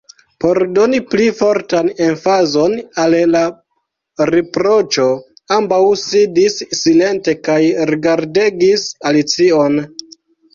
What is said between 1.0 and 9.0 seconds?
pli fortan emfazon al la riproĉo, ambaŭ sidis silente kaj rigardegis